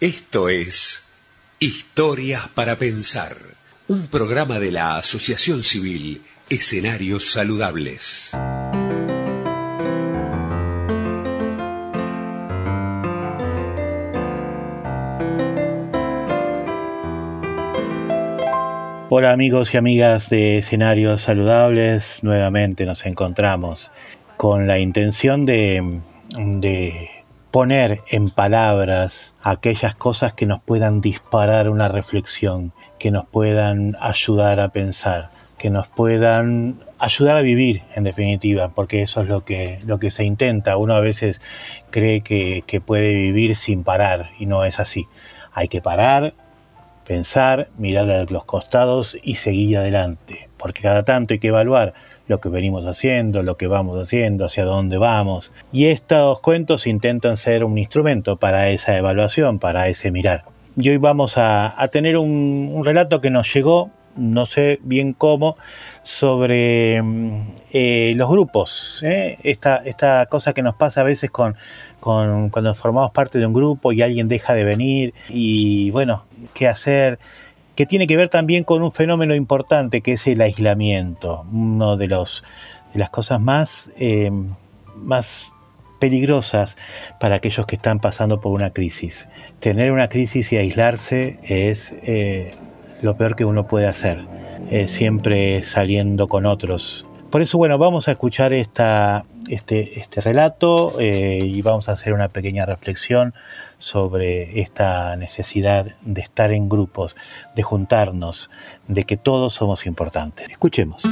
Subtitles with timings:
[0.00, 1.14] Esto es
[1.58, 3.36] Historias para Pensar,
[3.86, 8.32] un programa de la Asociación Civil Escenarios Saludables.
[19.10, 23.90] Hola amigos y amigas de Escenarios Saludables, nuevamente nos encontramos
[24.38, 26.00] con la intención de,
[27.50, 34.60] poner en palabras aquellas cosas que nos puedan disparar una reflexión, que nos puedan ayudar
[34.60, 39.80] a pensar, que nos puedan ayudar a vivir, en definitiva, porque eso es lo que,
[39.84, 40.76] lo que se intenta.
[40.76, 41.40] Uno a veces
[41.90, 45.06] cree que, que puede vivir sin parar y no es así.
[45.52, 46.34] Hay que parar,
[47.04, 51.94] pensar, mirar a los costados y seguir adelante, porque cada tanto hay que evaluar
[52.30, 55.52] lo que venimos haciendo, lo que vamos haciendo, hacia dónde vamos.
[55.72, 60.44] Y estos cuentos intentan ser un instrumento para esa evaluación, para ese mirar.
[60.76, 65.56] Y hoy vamos a, tener un, relato que nos llegó, no sé bien cómo,
[66.04, 67.40] sobre mm,
[67.72, 69.02] eh, los grupos.
[69.02, 69.36] ¿eh?
[69.42, 71.56] Esta, esta cosa que nos pasa a veces con,
[71.98, 76.68] con cuando formamos parte de un grupo y alguien deja de venir y bueno, qué
[76.68, 77.18] hacer
[77.80, 82.08] que tiene que ver también con un fenómeno importante que es el aislamiento, uno de,
[82.08, 84.30] de las cosas más, eh,
[84.96, 85.50] más
[85.98, 86.76] peligrosas
[87.20, 89.26] para aquellos que están pasando por una crisis.
[89.60, 92.54] Tener una crisis y aislarse es eh,
[93.00, 94.26] lo peor que uno puede hacer,
[94.88, 97.06] siempre saliendo con otros.
[97.30, 102.12] Por eso, bueno, vamos a escuchar esta, este, este relato eh, y vamos a hacer
[102.12, 103.34] una pequeña reflexión
[103.78, 107.16] sobre esta necesidad de estar en grupos,
[107.56, 108.50] de juntarnos,
[108.86, 110.48] de que todos somos importantes.
[110.48, 111.02] Escuchemos.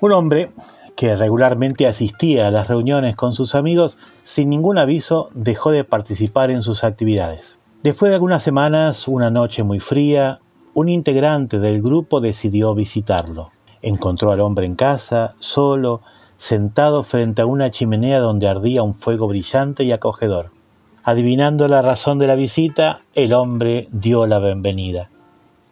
[0.00, 0.50] Un hombre
[0.96, 6.50] que regularmente asistía a las reuniones con sus amigos, sin ningún aviso dejó de participar
[6.50, 7.56] en sus actividades.
[7.84, 10.40] Después de algunas semanas, una noche muy fría,
[10.78, 13.50] un integrante del grupo decidió visitarlo.
[13.82, 16.02] Encontró al hombre en casa, solo,
[16.36, 20.52] sentado frente a una chimenea donde ardía un fuego brillante y acogedor.
[21.02, 25.10] Adivinando la razón de la visita, el hombre dio la bienvenida.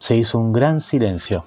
[0.01, 1.45] Se hizo un gran silencio.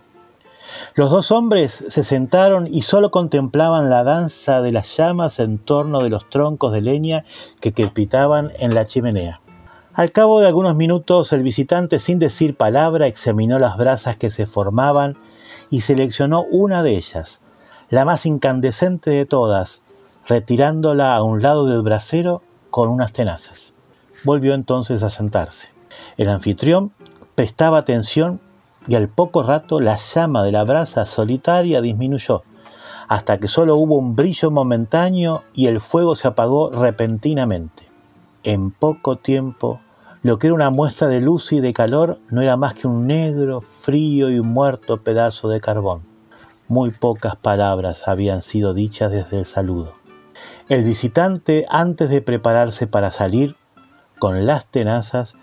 [0.95, 6.01] Los dos hombres se sentaron y solo contemplaban la danza de las llamas en torno
[6.01, 7.25] de los troncos de leña
[7.59, 9.41] que crepitaban en la chimenea.
[9.99, 14.45] Al cabo de algunos minutos, el visitante, sin decir palabra, examinó las brasas que se
[14.45, 15.17] formaban
[15.69, 17.41] y seleccionó una de ellas,
[17.89, 19.81] la más incandescente de todas,
[20.25, 23.73] retirándola a un lado del brasero con unas tenazas.
[24.23, 25.67] Volvió entonces a sentarse.
[26.15, 26.93] El anfitrión
[27.35, 28.39] prestaba atención
[28.87, 32.43] y al poco rato la llama de la brasa solitaria disminuyó,
[33.09, 37.83] hasta que solo hubo un brillo momentáneo y el fuego se apagó repentinamente.
[38.43, 39.81] En poco tiempo
[40.21, 43.07] lo que era una muestra de luz y de calor no era más que un
[43.07, 46.01] negro, frío y muerto pedazo de carbón.
[46.67, 49.93] Muy pocas palabras habían sido dichas desde el saludo.
[50.67, 53.55] El visitante, antes de prepararse para salir,
[54.19, 55.35] con las tenazas,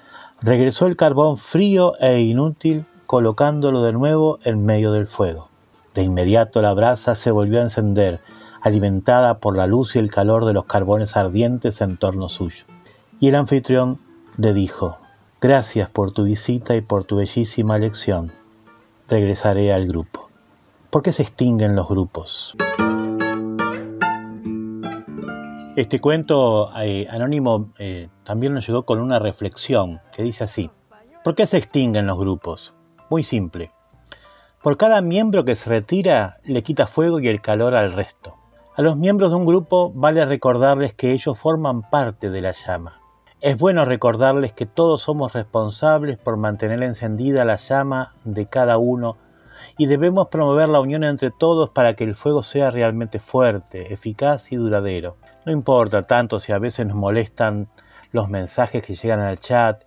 [0.42, 5.48] regresó el carbón frío e inútil, colocándolo de nuevo en medio del fuego.
[5.94, 8.20] De inmediato la brasa se volvió a encender,
[8.60, 12.64] alimentada por la luz y el calor de los carbones ardientes en torno suyo.
[13.18, 13.98] Y el anfitrión
[14.38, 14.98] le dijo,
[15.40, 18.32] gracias por tu visita y por tu bellísima lección.
[19.08, 20.26] Regresaré al grupo.
[20.90, 22.54] ¿Por qué se extinguen los grupos?
[25.76, 30.70] Este cuento eh, anónimo eh, también nos llegó con una reflexión que dice así.
[31.24, 32.74] ¿Por qué se extinguen los grupos?
[33.10, 33.72] Muy simple.
[34.62, 38.34] Por cada miembro que se retira le quita fuego y el calor al resto.
[38.74, 43.00] A los miembros de un grupo vale recordarles que ellos forman parte de la llama.
[43.46, 49.18] Es bueno recordarles que todos somos responsables por mantener encendida la llama de cada uno
[49.78, 54.50] y debemos promover la unión entre todos para que el fuego sea realmente fuerte, eficaz
[54.50, 55.16] y duradero.
[55.44, 57.68] No importa tanto si a veces nos molestan
[58.10, 59.84] los mensajes que llegan al chat,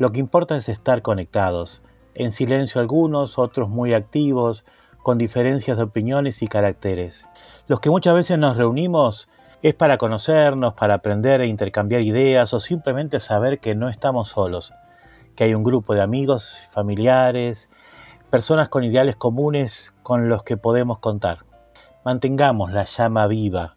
[0.00, 1.84] lo que importa es estar conectados,
[2.16, 4.64] en silencio algunos, otros muy activos,
[5.04, 7.24] con diferencias de opiniones y caracteres.
[7.68, 9.28] Los que muchas veces nos reunimos
[9.62, 14.72] es para conocernos, para aprender e intercambiar ideas o simplemente saber que no estamos solos,
[15.34, 17.68] que hay un grupo de amigos, familiares,
[18.30, 21.44] personas con ideales comunes con los que podemos contar.
[22.04, 23.76] Mantengamos la llama viva,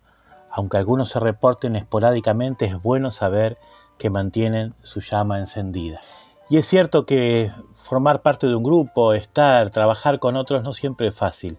[0.52, 3.58] aunque algunos se reporten esporádicamente, es bueno saber
[3.98, 6.02] que mantienen su llama encendida.
[6.50, 7.52] Y es cierto que
[7.84, 11.58] formar parte de un grupo, estar, trabajar con otros no siempre es fácil.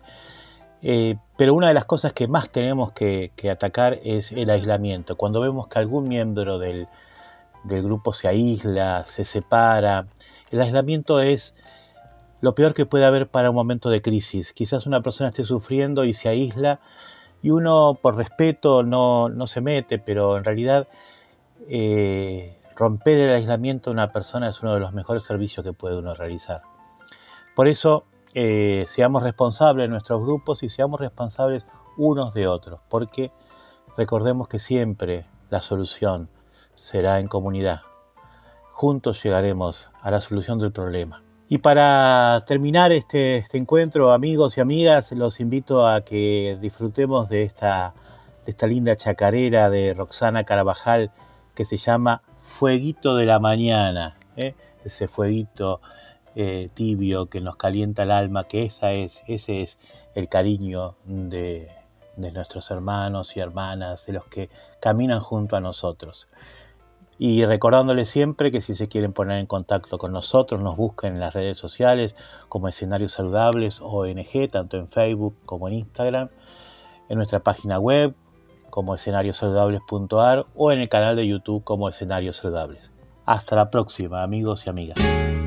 [0.82, 5.16] Eh, Pero una de las cosas que más tenemos que, atacar es el aislamiento.
[5.16, 6.86] Cuando vemos que algún miembro del,
[7.64, 10.04] del grupo se aísla, se separa,
[10.50, 11.54] el aislamiento es
[12.42, 14.52] lo peor que puede haber para un momento de crisis.
[14.52, 16.78] Quizás una persona esté sufriendo y se aísla
[17.42, 20.88] y uno por respeto no, no se mete, pero en realidad
[21.70, 25.96] eh, romper el aislamiento de una persona es uno de los mejores servicios que puede
[25.96, 26.60] uno realizar.
[27.56, 28.04] Por eso,
[28.34, 31.64] eh, seamos responsables de nuestros grupos y seamos responsables
[31.96, 33.30] unos de otros, porque
[33.96, 36.28] recordemos que siempre la solución
[36.74, 37.80] será en comunidad.
[38.72, 41.22] Juntos llegaremos a la solución del problema.
[41.48, 47.42] Y para terminar este, este, encuentro, amigos y amigas, los invito a que disfrutemos de
[47.42, 47.92] esta,
[48.46, 51.10] de esta linda chacarera de Roxana Carabajal
[51.56, 54.14] que se llama Fueguito de la Mañana.
[54.36, 54.54] ¿eh?
[54.84, 55.80] Ese fueguito
[56.34, 59.78] eh, tibio que nos calienta el alma, que esa es, ese es
[60.14, 61.68] el cariño de,
[62.16, 64.50] de nuestros hermanos y hermanas, de los que
[64.80, 66.28] caminan junto a nosotros.
[67.18, 71.20] Y recordándoles siempre que si se quieren poner en contacto con nosotros, nos busquen en
[71.20, 72.16] las redes sociales
[72.48, 76.30] como Escenarios Saludables ONG, tanto en Facebook como en Instagram,
[77.10, 78.14] en nuestra página web
[78.70, 82.90] como escenariosaludables.ar o en el canal de YouTube como Escenarios Saludables.
[83.26, 85.39] Hasta la próxima, amigos y amigas.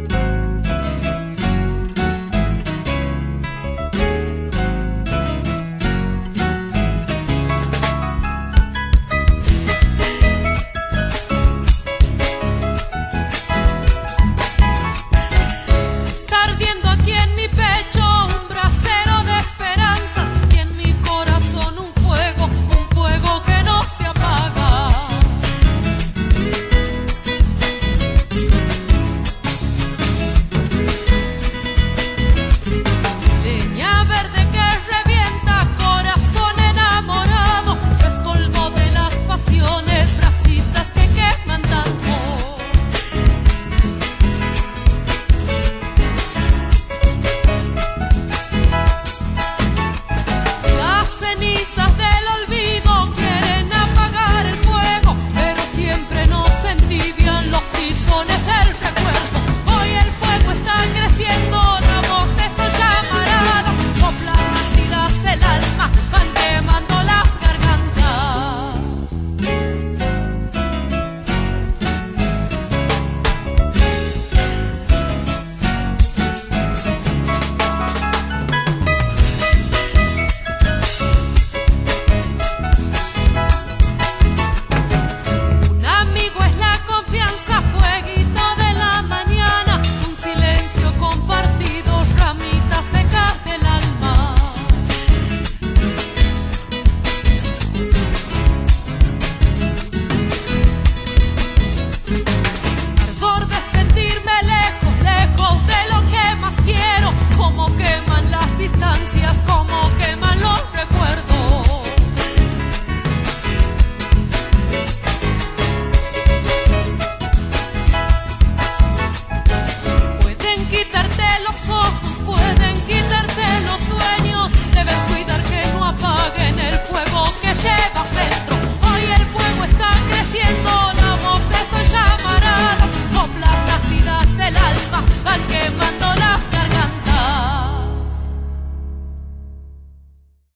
[58.21, 58.52] Distancia.